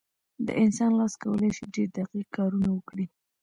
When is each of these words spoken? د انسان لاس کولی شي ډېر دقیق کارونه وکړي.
د 0.45 0.47
انسان 0.63 0.91
لاس 0.99 1.13
کولی 1.23 1.49
شي 1.57 1.63
ډېر 1.75 1.87
دقیق 1.99 2.27
کارونه 2.37 2.69
وکړي. 2.71 3.05